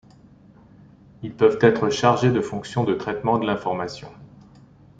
Ils 1.21 1.31
peuvent 1.35 1.59
être 1.61 1.91
chargés 1.91 2.31
de 2.31 2.41
fonctions 2.41 2.83
de 2.83 2.95
traitement 2.95 3.37
de 3.37 3.45
l'information. 3.45 4.11